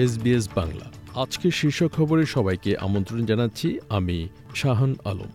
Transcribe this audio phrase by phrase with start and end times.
[0.00, 5.32] SBS Bangla. আজকের শীর্ষ খবরে সবাইকে আমন্ত্রণ জানাচ্ছি আমি শাহান আলম।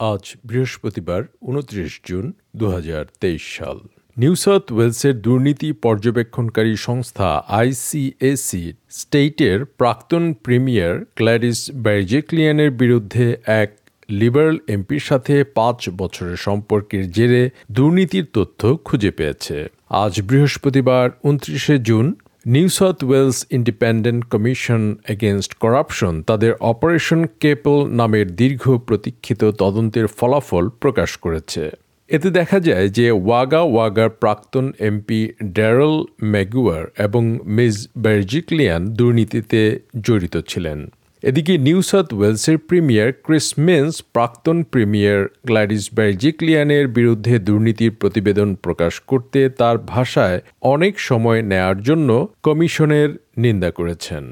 [0.00, 3.78] আজ বৃহস্পতিবার, উনত্রিশ জুন দু হাজার তেইশ সাল।
[4.16, 13.70] নিউ সাউথ ওয়েলসের দুর্নীতি পর্যবেক্ষণকারী সংস্থা আইসিএসি স্টেটের প্রাক্তন প্রিমিয়ার ক্ল্যারিস ব্যার্জেক্লিয়ানের বিরুদ্ধে এক
[14.08, 19.56] লিবারেল এমপির সাথে পাঁচ বছরের সম্পর্কের জেরে দুর্নীতির তথ্য খুঁজে পেয়েছে।
[19.90, 22.14] আজ বৃহস্পতিবার, উনত্রিশে June
[22.54, 30.68] New South Wales Independent Commission Against Corruption তাদের অপারেশন কেপল নামের দীর্ঘ প্রতীক্ষিত তদন্তের ফলাফল
[30.68, 31.70] প্রকাশ করেছে।
[32.10, 40.36] এতে দেখা যায় যে ওয়াগা ওয়াগার প্রাক্তন এমপি ড্যারল ম্যাগুয়ার এবং মিস বার্জিক্লিয়ান দুর্নীতিতে জড়িত
[40.48, 40.78] ছিলেন।
[41.26, 49.00] এদিকে নিউ সাউথ ওয়েলসের প্রিমিয়ার ক্রিস মিন্স, প্রাক্তন প্রিমিয়ার গ্ল্যাডিস ব্যার্জিক্লিয়ানের বিরুদ্ধে দুর্নীতির প্রতিবেদন প্রকাশ
[49.00, 54.24] করতে তার ভাষায় অনেক সময় নেয়ার জন্য কমিশনের নিন্দা করেছেন।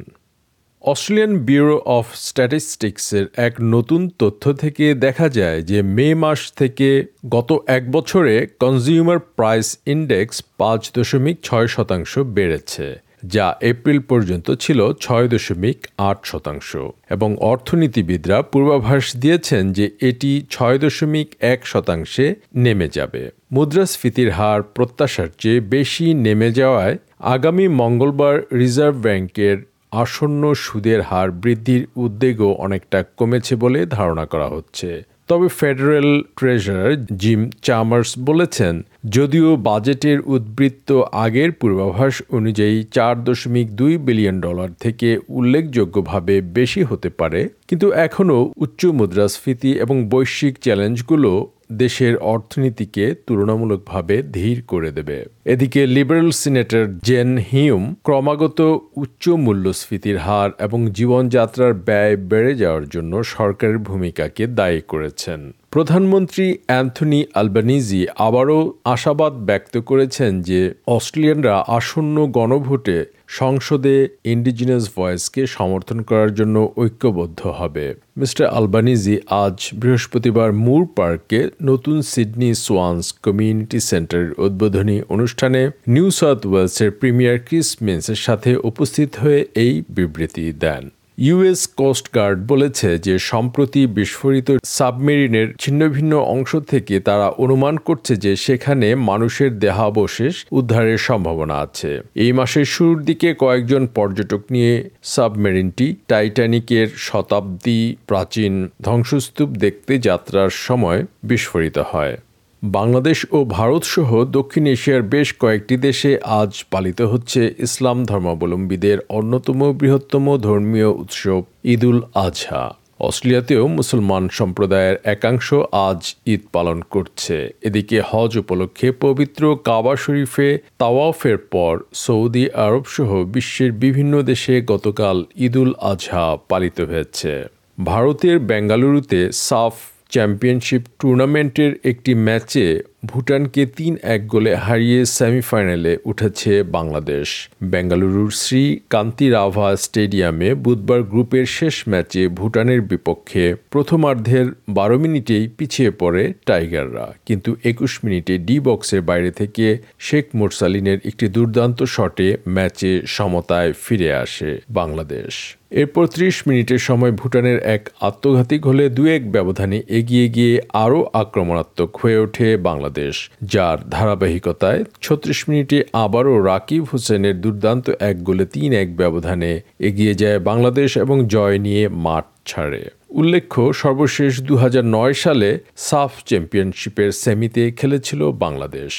[0.84, 6.88] অস্ট্রেলিয়ান ব্যুরো অফ স্ট্যাটিস্টিক্সের এক নতুন তথ্য থেকে দেখা যায় যে মে মাস থেকে
[7.30, 14.92] গত এক বছরে কনজিউমার প্রাইস ইন্ডেক্স পাঁচ দশমিক ছয় শতাংশ বেড়েছে। যা এপ্রিল পর্যন্ত ছিল
[14.92, 16.76] ছয় দশমিক আট শতাংশ।
[17.10, 25.28] এবং অর্থনীতিবিদরা পূর্বাভাস দিয়েছেন যে এটি ছয় দশমিক এক শতাংশে নেমে যাবে। মুদ্রাস্ফীতির হার প্রত্যাশার
[25.38, 29.58] চেয়ে বেশি নেমে যাওয়ায় আগামী মঙ্গলবার রিজার্ভ ব্যাংকের
[29.90, 36.88] আসন্ন সুদের হার বৃদ্ধির উদ্বেগও অনেকটা কমেছে বলে ধারণা করা হচ্ছে। তবে ফেডারেল ট্রেজার
[37.22, 38.74] জিম চামার্স বলেছেন,
[39.16, 40.88] যদিও বাজেটের উদ্বৃত্ত
[41.24, 45.08] আগের পূর্বাভাস অনুযায়ী চার দশমিক দুই বিলিয়ন ডলার থেকে
[45.38, 51.30] উল্লেখযোগ্যভাবে বেশি হতে পারে, কিন্তু এখনও উচ্চ মুদ্রাস্ফীতি এবং বৈশ্বিক চ্যালেঞ্জগুলো
[51.70, 58.60] দেশের অর্থনীতিকে তুলনামূলকভাবে ধীর করে দেবে। এদিকে লিবারেল সিনেটর জেন হিউম ক্রমাগত
[58.96, 67.20] উচ্চ মূল্যস্ফীতির হার এবং জীবনযাত্রার ব্যয় বেড়ে যাওয়ার জন্য সরকারের ভূমিকাকে দায়ী করেছেন। প্রধানমন্ত্রী অ্যান্থনি
[67.34, 68.60] আলবানিজি আবারও
[68.94, 70.60] আশাবাদ ব্যক্ত করেছেন যে
[70.96, 72.98] অস্ট্রেলিয়ানরা আসন্ন গণভোটে
[73.40, 77.86] সংসদে ইন্ডিজিনাস ভয়েসকে সমর্থন করার জন্য ঐক্যবদ্ধ হবে।
[78.16, 79.14] মিস্টার আলবানিজি
[79.44, 87.36] আজ বৃহস্পতিবার মুর পার্কে নতুন সিডনি সোয়ান্স কমিউনিটি সেন্টারের উদ্বোধনী অনুষ্ঠানে নিউ সাউথ ওয়েলসের প্রিমিয়ার
[87.46, 90.84] ক্রিস মিন্সের সাথে উপস্থিত হয়ে এই বিবৃতি দেন।
[91.18, 98.88] ইউএস কোস্টগার্ড বলেছে যে সম্প্রতি বিস্ফোরিত সাবমেরিনের ছিন্নভিন্ন অংশ থেকে তারা অনুমান করছে যে সেখানে
[98.94, 107.80] মানুষের দেহাবশেষ উদ্ধারের সম্ভাবনা আছে। এই মাসের শুরুর দিকে কয়েকজন পর্যটক নিয়ে সাবমেরিনটি টাইটানিকের শতাব্দী
[108.06, 112.16] প্রাচীন ধ্বংসস্তূপ দেখতে যাত্রার সময় বিস্ফোরিত হয়।
[112.64, 120.38] বাংলাদেশ ও ভারতসহ দক্ষিণ এশিয়ার বেশ কয়েকটি দেশে আজ পালিত হচ্ছে ইসলাম ধর্মাবলম্বীদের অন্যতম বৃহত্তম
[120.38, 128.92] ধর্মীয় উৎসব ঈদুল আজহা অস্ট্রেলিয়াতেও মুসলমান সম্প্রদায়ের একাংশ আজ ঈদ পালন করছে। এদিকে হজ উপলক্ষে
[128.92, 136.80] পবিত্র কাবা শরীফে তাওয়াফের পর সৌদি আরব সহ বিশ্বের বিভিন্ন দেশে গতকাল ঈদুল আজহা পালিত
[136.80, 137.44] হয়েছে।
[137.84, 139.74] ভারতের বেঙ্গালুরুতে সাফ
[140.10, 142.66] চ্যাম্পিয়নশিপ টুর্নামেন্টের একটি ম্যাচে
[143.06, 147.28] ভুটানকে তিন এক গোলে হারিয়ে সেমিফাইনালে উঠেছে বাংলাদেশ।
[147.62, 155.90] বেঙ্গালুরুর শ্রী কান্তি রাভা স্টেডিয়ামে বুধবার গ্রুপের শেষ ম্যাচে ভুটানের বিপক্ষে প্রথমার্ধের বারো মিনিটেই পিছিয়ে
[156.00, 159.66] পড়ে টাইগাররা। কিন্তু একুশ মিনিটে ডি বক্সের বাইরে থেকে
[159.98, 165.34] শেখ মোরসালিনের একটি দুর্দান্ত শটে ম্যাচে সমতায় ফিরে আসে বাংলাদেশ।
[165.82, 170.54] এরপর ত্রিশ মিনিটের সময় ভুটানের এক আত্মঘাতী গোলে দু এক ব্যবধানে এগিয়ে গিয়ে
[170.84, 172.93] আরও আক্রমণাত্মক হয়ে ওঠে বাংলাদেশ।
[173.42, 180.38] যার ধারাবাহিকতায় ছত্রিশ মিনিটে আবারও রাকিব হোসেনের দুর্দান্ত এক গোলে তিন এক ব্যবধানে এগিয়ে যায়
[180.38, 187.70] বাংলাদেশ এবং জয় নিয়ে মাঠ ছাড়ে। উল্লেখ্য, সর্বশেষ দু হাজার নয় সালে সাফ চ্যাম্পিয়নশিপের সেমিতে
[187.70, 188.94] খেলেছিল বাংলাদেশ।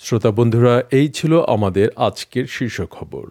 [0.00, 3.26] শ্রোতা বন্ধুরা, এই ছিল আমাদের আজকের শীর্ষ খবর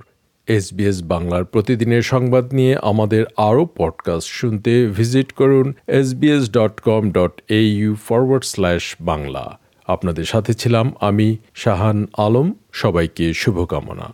[0.49, 7.41] এসবিএস বাংলার প্রতিদিনের সংবাদ নিয়ে আমাদের আরও পডকাস্ট শুনতে ভিজিট করুন SBS dot com dot
[7.47, 9.59] A U forward slash Bangla.
[9.87, 14.13] আপনাদের সাথে ছিলাম আমি শাহান আলম। সবাইকে শুভকামনা।